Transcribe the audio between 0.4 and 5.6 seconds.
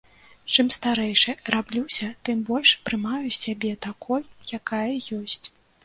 Чым старэйшай раблюся, тым больш прымаю сябе такой, якая ёсць.